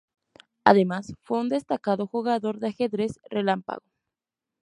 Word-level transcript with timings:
Además, 0.65 1.13
fue 1.21 1.37
un 1.39 1.47
destacado 1.47 2.07
jugador 2.07 2.57
de 2.59 2.69
ajedrez 2.69 3.19
relámpago. 3.29 3.83